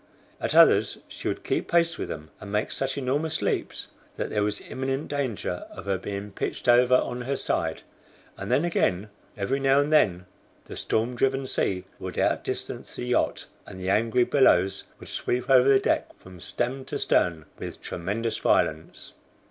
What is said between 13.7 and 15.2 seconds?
the angry billows would